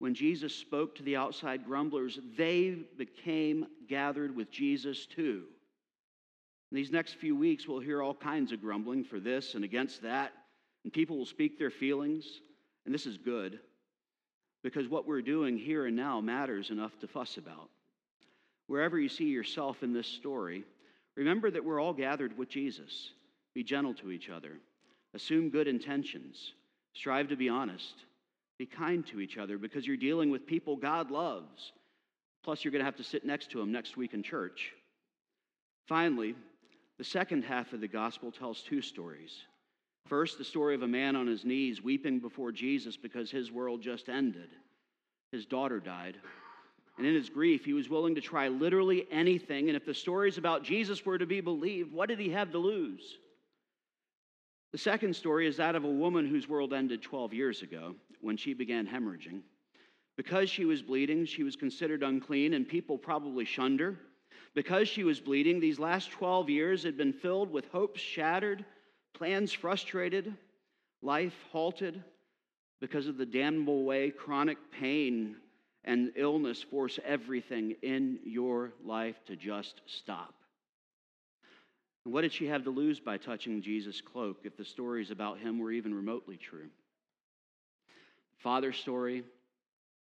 When 0.00 0.14
Jesus 0.14 0.54
spoke 0.54 0.94
to 0.96 1.02
the 1.02 1.16
outside 1.16 1.66
grumblers, 1.66 2.18
they 2.36 2.70
became 2.96 3.66
gathered 3.86 4.34
with 4.34 4.50
Jesus 4.50 5.06
too. 5.06 5.44
In 6.72 6.76
these 6.76 6.90
next 6.90 7.14
few 7.14 7.36
weeks, 7.36 7.68
we'll 7.68 7.80
hear 7.80 8.02
all 8.02 8.14
kinds 8.14 8.50
of 8.50 8.62
grumbling 8.62 9.04
for 9.04 9.20
this 9.20 9.54
and 9.54 9.62
against 9.62 10.02
that, 10.02 10.32
and 10.84 10.92
people 10.92 11.18
will 11.18 11.26
speak 11.26 11.58
their 11.58 11.70
feelings, 11.70 12.24
and 12.86 12.94
this 12.94 13.06
is 13.06 13.18
good 13.18 13.60
because 14.62 14.88
what 14.88 15.06
we're 15.06 15.22
doing 15.22 15.58
here 15.58 15.86
and 15.86 15.96
now 15.96 16.20
matters 16.20 16.70
enough 16.70 16.98
to 17.00 17.08
fuss 17.08 17.36
about. 17.36 17.68
Wherever 18.68 18.98
you 18.98 19.08
see 19.08 19.24
yourself 19.26 19.82
in 19.82 19.92
this 19.92 20.06
story, 20.06 20.64
remember 21.14 21.50
that 21.50 21.64
we're 21.64 21.80
all 21.80 21.92
gathered 21.92 22.36
with 22.38 22.48
Jesus. 22.48 23.12
Be 23.54 23.64
gentle 23.64 23.94
to 23.94 24.10
each 24.10 24.30
other, 24.30 24.52
assume 25.12 25.50
good 25.50 25.68
intentions, 25.68 26.52
strive 26.94 27.28
to 27.28 27.36
be 27.36 27.48
honest, 27.48 27.94
Be 28.60 28.66
kind 28.66 29.06
to 29.06 29.20
each 29.20 29.38
other 29.38 29.56
because 29.56 29.86
you're 29.86 29.96
dealing 29.96 30.28
with 30.28 30.46
people 30.46 30.76
God 30.76 31.10
loves. 31.10 31.72
Plus, 32.44 32.62
you're 32.62 32.72
going 32.72 32.80
to 32.80 32.84
have 32.84 32.96
to 32.96 33.02
sit 33.02 33.24
next 33.24 33.50
to 33.52 33.58
them 33.58 33.72
next 33.72 33.96
week 33.96 34.12
in 34.12 34.22
church. 34.22 34.74
Finally, 35.88 36.34
the 36.98 37.04
second 37.04 37.42
half 37.42 37.72
of 37.72 37.80
the 37.80 37.88
gospel 37.88 38.30
tells 38.30 38.60
two 38.60 38.82
stories. 38.82 39.32
First, 40.08 40.36
the 40.36 40.44
story 40.44 40.74
of 40.74 40.82
a 40.82 40.86
man 40.86 41.16
on 41.16 41.26
his 41.26 41.42
knees 41.42 41.82
weeping 41.82 42.18
before 42.18 42.52
Jesus 42.52 42.98
because 42.98 43.30
his 43.30 43.50
world 43.50 43.80
just 43.80 44.10
ended. 44.10 44.50
His 45.32 45.46
daughter 45.46 45.80
died. 45.80 46.18
And 46.98 47.06
in 47.06 47.14
his 47.14 47.30
grief, 47.30 47.64
he 47.64 47.72
was 47.72 47.88
willing 47.88 48.14
to 48.16 48.20
try 48.20 48.48
literally 48.48 49.06
anything. 49.10 49.70
And 49.70 49.76
if 49.76 49.86
the 49.86 49.94
stories 49.94 50.36
about 50.36 50.64
Jesus 50.64 51.06
were 51.06 51.16
to 51.16 51.24
be 51.24 51.40
believed, 51.40 51.94
what 51.94 52.10
did 52.10 52.18
he 52.18 52.28
have 52.28 52.52
to 52.52 52.58
lose? 52.58 53.16
The 54.72 54.78
second 54.78 55.16
story 55.16 55.46
is 55.46 55.56
that 55.56 55.76
of 55.76 55.84
a 55.84 55.90
woman 55.90 56.26
whose 56.26 56.46
world 56.46 56.74
ended 56.74 57.00
12 57.00 57.32
years 57.32 57.62
ago 57.62 57.94
when 58.20 58.36
she 58.36 58.54
began 58.54 58.86
hemorrhaging. 58.86 59.40
Because 60.16 60.50
she 60.50 60.64
was 60.64 60.82
bleeding, 60.82 61.24
she 61.24 61.42
was 61.42 61.56
considered 61.56 62.02
unclean, 62.02 62.54
and 62.54 62.68
people 62.68 62.98
probably 62.98 63.44
shunned 63.44 63.80
her. 63.80 63.96
Because 64.54 64.88
she 64.88 65.04
was 65.04 65.20
bleeding, 65.20 65.60
these 65.60 65.78
last 65.78 66.10
12 66.10 66.50
years 66.50 66.82
had 66.82 66.96
been 66.96 67.12
filled 67.12 67.50
with 67.50 67.68
hopes 67.68 68.00
shattered, 68.00 68.64
plans 69.14 69.52
frustrated, 69.52 70.34
life 71.02 71.34
halted 71.52 72.02
because 72.80 73.06
of 73.06 73.16
the 73.16 73.26
damnable 73.26 73.84
way 73.84 74.10
chronic 74.10 74.58
pain 74.72 75.36
and 75.84 76.12
illness 76.16 76.62
force 76.62 76.98
everything 77.04 77.76
in 77.82 78.18
your 78.24 78.72
life 78.84 79.16
to 79.26 79.36
just 79.36 79.80
stop. 79.86 80.34
What 82.04 82.22
did 82.22 82.32
she 82.32 82.46
have 82.46 82.64
to 82.64 82.70
lose 82.70 82.98
by 82.98 83.18
touching 83.18 83.62
Jesus' 83.62 84.00
cloak 84.00 84.40
if 84.44 84.56
the 84.56 84.64
stories 84.64 85.10
about 85.10 85.38
him 85.38 85.58
were 85.58 85.70
even 85.70 85.94
remotely 85.94 86.36
true? 86.36 86.68
The 88.40 88.44
father's 88.44 88.78
story, 88.78 89.22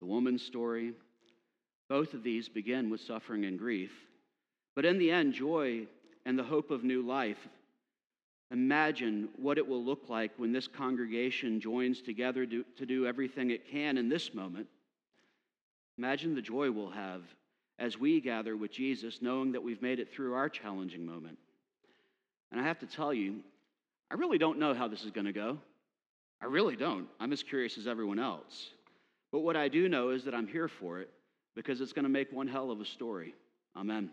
the 0.00 0.06
woman's 0.06 0.42
story, 0.42 0.92
both 1.88 2.12
of 2.12 2.22
these 2.22 2.50
begin 2.50 2.90
with 2.90 3.00
suffering 3.00 3.46
and 3.46 3.58
grief. 3.58 3.92
But 4.76 4.84
in 4.84 4.98
the 4.98 5.10
end, 5.10 5.32
joy 5.32 5.86
and 6.26 6.38
the 6.38 6.44
hope 6.44 6.70
of 6.70 6.84
new 6.84 7.00
life. 7.00 7.48
Imagine 8.50 9.30
what 9.38 9.56
it 9.56 9.66
will 9.66 9.82
look 9.82 10.10
like 10.10 10.32
when 10.36 10.52
this 10.52 10.68
congregation 10.68 11.62
joins 11.62 12.02
together 12.02 12.44
to, 12.44 12.62
to 12.76 12.84
do 12.84 13.06
everything 13.06 13.50
it 13.50 13.70
can 13.70 13.96
in 13.96 14.10
this 14.10 14.34
moment. 14.34 14.66
Imagine 15.96 16.34
the 16.34 16.42
joy 16.42 16.70
we'll 16.70 16.90
have 16.90 17.22
as 17.78 17.98
we 17.98 18.20
gather 18.20 18.54
with 18.54 18.70
Jesus, 18.70 19.22
knowing 19.22 19.52
that 19.52 19.62
we've 19.62 19.80
made 19.80 19.98
it 19.98 20.12
through 20.12 20.34
our 20.34 20.50
challenging 20.50 21.06
moment. 21.06 21.38
And 22.52 22.60
I 22.60 22.64
have 22.64 22.80
to 22.80 22.86
tell 22.86 23.14
you, 23.14 23.40
I 24.10 24.16
really 24.16 24.36
don't 24.36 24.58
know 24.58 24.74
how 24.74 24.88
this 24.88 25.04
is 25.04 25.10
going 25.10 25.24
to 25.24 25.32
go. 25.32 25.56
I 26.42 26.46
really 26.46 26.76
don't. 26.76 27.06
I'm 27.18 27.32
as 27.32 27.42
curious 27.42 27.76
as 27.78 27.86
everyone 27.86 28.18
else. 28.18 28.70
But 29.32 29.40
what 29.40 29.56
I 29.56 29.68
do 29.68 29.88
know 29.88 30.10
is 30.10 30.24
that 30.24 30.34
I'm 30.34 30.46
here 30.46 30.68
for 30.68 31.00
it 31.00 31.10
because 31.54 31.80
it's 31.80 31.92
going 31.92 32.04
to 32.04 32.08
make 32.08 32.32
one 32.32 32.48
hell 32.48 32.70
of 32.70 32.80
a 32.80 32.84
story. 32.84 33.34
Amen. 33.76 34.10